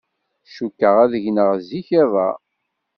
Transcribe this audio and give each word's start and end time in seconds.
Cukkeɣ 0.55 0.95
ad 1.03 1.13
gneɣ 1.23 1.49
zik 1.67 1.89
iḍ-a. 2.01 2.29